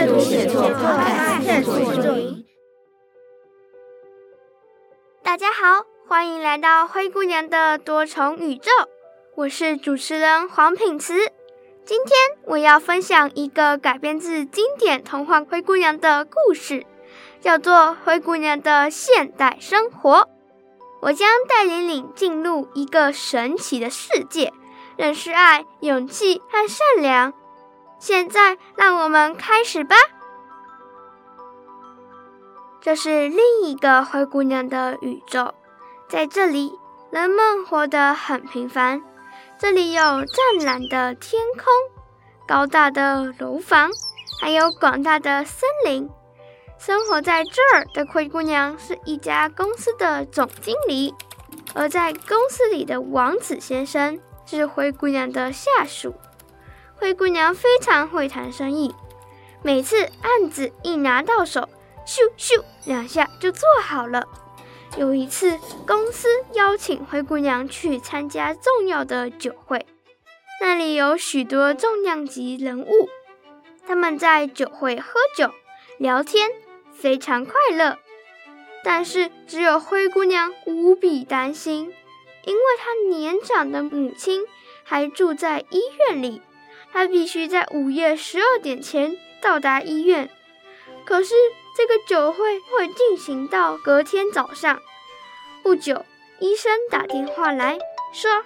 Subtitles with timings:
[0.00, 1.78] 阅读写作快看探索
[5.22, 8.70] 大家好，欢迎来到灰姑娘的多重宇宙，
[9.34, 11.30] 我是主持人黄品慈。
[11.84, 12.16] 今天
[12.46, 16.86] 我要分享一个改编自经典童话《灰姑娘》的故事，
[17.42, 20.20] 叫做《灰姑娘的现代生活》。
[21.02, 24.50] 我将带领你进入一个神奇的世界，
[24.96, 27.34] 认识爱、勇气和善良。
[28.00, 29.94] 现在，让我们开始吧。
[32.80, 35.52] 这是另一个灰姑娘的宇宙，
[36.08, 36.72] 在这里，
[37.10, 39.02] 人们活得很平凡。
[39.58, 41.64] 这里有湛蓝的天空、
[42.48, 43.90] 高大的楼房，
[44.40, 46.08] 还有广大的森林。
[46.78, 51.14] 生活在这儿的灰姑娘是一家公司的总经理，
[51.74, 56.14] 而在公司里的王子先生是灰姑娘的下属。
[57.00, 58.94] 灰姑娘非常会谈生意，
[59.62, 61.66] 每次案子一拿到手，
[62.06, 64.28] 咻咻两下就做好了。
[64.98, 69.86] 有一次，公司邀请灰姑娘去参加重要的酒会，
[70.60, 73.08] 那里有许多重量级人物，
[73.86, 75.50] 他们在酒会喝酒
[75.96, 76.50] 聊天，
[76.92, 77.96] 非常快乐。
[78.84, 81.94] 但是，只有灰姑娘无比担心，
[82.44, 84.42] 因为她年长的母亲
[84.84, 86.42] 还住在医院里。
[86.92, 90.28] 他必须在午夜十二点前到达医院，
[91.04, 91.34] 可是
[91.76, 94.80] 这个酒会会进行到隔天早上。
[95.62, 96.04] 不久，
[96.40, 97.78] 医生打电话来
[98.12, 98.44] 说：“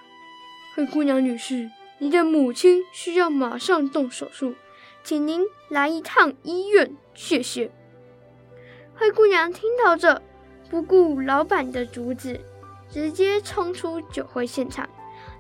[0.77, 4.55] 灰姑娘女士，你的母亲需要马上动手术，
[5.03, 7.71] 请您来一趟医院，谢谢。”
[8.97, 10.23] 灰姑娘听到这，
[10.71, 12.41] 不顾老板的阻止，
[12.91, 14.89] 直接冲出酒会现场。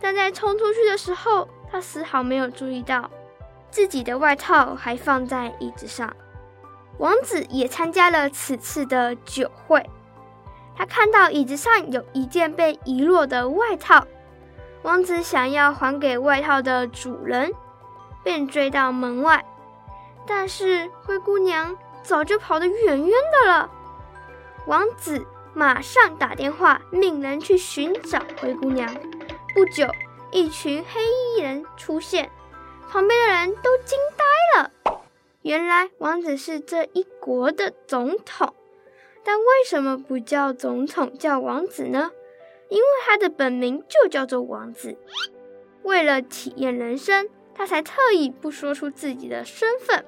[0.01, 3.11] 但在冲出去的时候，他丝毫没有注意到，
[3.69, 6.15] 自己的外套还放在椅子上。
[6.99, 9.85] 王子也参加了此次的酒会，
[10.77, 14.07] 他看到椅子上有一件被遗落的外套，
[14.83, 17.53] 王子想要还给外套的主人，
[18.23, 19.45] 便追到门外，
[20.25, 23.69] 但是灰姑娘早就跑得远远的了。
[24.69, 28.89] 王子马上打电话命人去寻找灰姑娘。
[29.53, 29.85] 不久。
[30.35, 32.29] 一群黑衣人出现，
[32.91, 34.73] 旁边的人都惊呆了。
[35.43, 38.53] 原来王子是这一国的总统，
[39.23, 42.11] 但为什么不叫总统，叫王子呢？
[42.69, 44.99] 因为他的本名就叫做王子。
[45.85, 50.05] 为了体验人生，他才特意不说出自己的身份。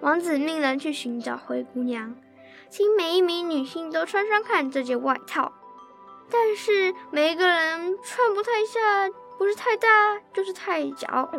[0.00, 2.16] 王子命人去寻找灰姑娘，
[2.68, 5.52] 请每一名女性都穿穿看这件外套。
[6.30, 8.80] 但是每一个人穿不太下，
[9.38, 9.88] 不是太大
[10.32, 11.30] 就是太小。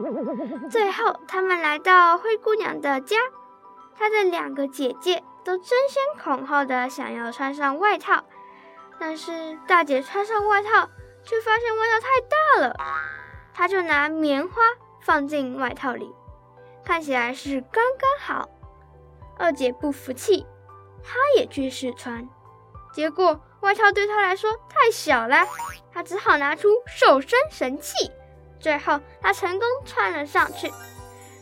[0.69, 3.17] 最后，他们来到灰姑娘的家，
[3.97, 8.23] 她的两个姐姐都争先恐后的想要穿上外套，
[8.99, 10.89] 但是大姐穿上外套，
[11.23, 12.75] 却发现外套太大了，
[13.53, 14.61] 她就拿棉花
[15.01, 16.13] 放进外套里，
[16.85, 18.49] 看起来是刚刚好。
[19.37, 20.45] 二姐不服气，
[21.03, 22.29] 她也去试穿，
[22.93, 23.41] 结果。
[23.65, 25.43] 外套对他来说太小了，
[25.91, 28.11] 他只好拿出瘦身神器。
[28.59, 30.71] 最后，他成功穿了上去。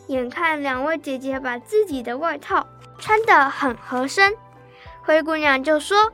[0.07, 2.65] 眼看两位姐姐把自己的外套
[2.97, 4.37] 穿得很合身，
[5.01, 6.13] 灰姑娘就说：“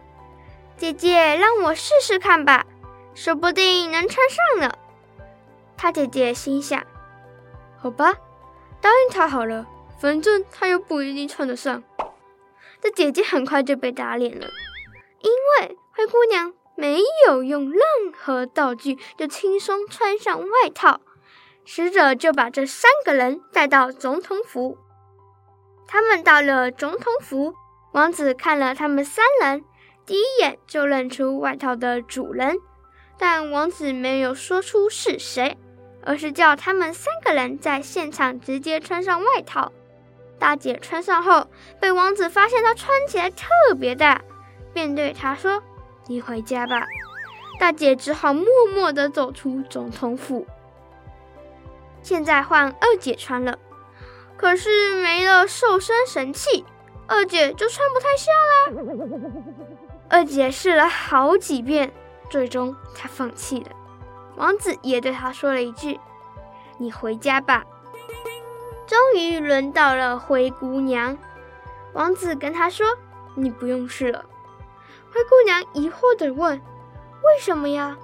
[0.78, 2.66] 姐姐，让我试试看吧，
[3.14, 4.72] 说不定能穿上呢。”
[5.78, 6.84] 她姐姐心想
[7.78, 8.16] ：“好吧，
[8.82, 9.68] 答应她好了，
[10.00, 11.84] 反正她又不一定穿得上。”
[12.82, 14.48] 这姐姐很快就被打脸了，
[15.22, 15.78] 因为。
[16.00, 17.82] 灰姑娘没有用任
[18.18, 21.02] 何道具，就轻松穿上外套。
[21.66, 24.78] 使者就把这三个人带到总统府。
[25.86, 27.54] 他们到了总统府，
[27.92, 29.66] 王子看了他们三人，
[30.06, 32.56] 第一眼就认出外套的主人，
[33.18, 35.58] 但王子没有说出是谁，
[36.06, 39.74] 而是叫他们三个人在现场直接穿上外套。
[40.40, 41.48] 大姐穿上后，
[41.82, 44.22] 被王子发现她穿起来特别大，
[44.72, 45.62] 便对她说。
[46.10, 46.88] 你回家吧，
[47.60, 50.48] 大姐只好默默地走出总统府。
[52.02, 53.60] 现在换二姐穿了，
[54.36, 56.66] 可是没了瘦身神器，
[57.06, 58.58] 二姐就穿不太下啦。
[60.10, 61.94] 二姐试了好几遍，
[62.28, 63.70] 最终她放弃了。
[64.36, 66.00] 王子也对她说了一句
[66.80, 67.64] ：“你回家吧。”
[68.88, 71.16] 终于轮到了灰姑娘，
[71.94, 72.98] 王子跟她说
[73.38, 74.26] ：“你不用试了。”
[75.12, 76.60] 灰姑娘疑惑地问
[77.24, 77.98] ：“为什么呀？”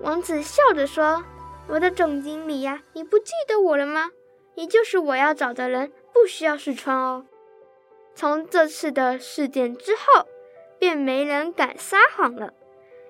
[0.00, 1.24] 王子笑着说
[1.68, 4.10] ：“我的总经理呀，你不记得我了吗？
[4.56, 7.26] 你就是我要找的人，不需要试穿哦。
[8.14, 10.26] 从这次的事件之后，
[10.78, 12.52] 便没人敢撒谎了，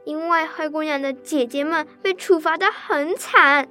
[0.05, 3.69] 因为灰姑娘的姐姐们被处罚得很惨，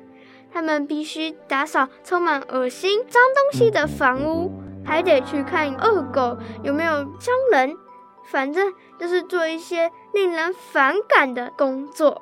[0.51, 4.51] 她们必须打扫充满恶心脏东西的房屋，
[4.85, 7.75] 还得去看恶狗有没有伤人，
[8.23, 12.21] 反正就是做一些令人反感的工作。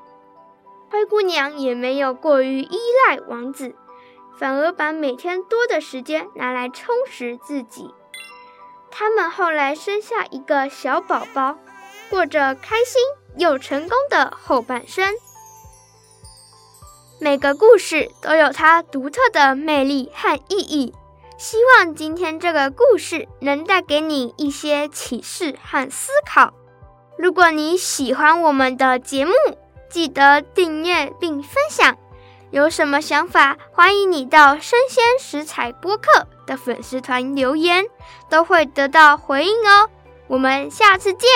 [0.89, 2.77] 灰姑娘也没有过于依
[3.07, 3.75] 赖王子，
[4.37, 7.93] 反而把每天多的时间拿来充实自己。
[8.89, 11.57] 他们后来生下一个小宝宝，
[12.09, 13.01] 过着开心
[13.37, 15.13] 又成功的后半生。
[17.21, 20.93] 每个故事都有它独特的魅力和意义。
[21.41, 26.53] 希望今天这个故事能带给你一些启示和思考。
[27.17, 29.33] 如果你喜欢我们的节目，
[29.89, 31.97] 记得订阅并分享。
[32.51, 37.87] 有什么想法，欢迎你到生鲜食材播客的粉丝团留言，
[38.29, 39.89] 都会得到回应哦。
[40.27, 41.27] 我们下次见。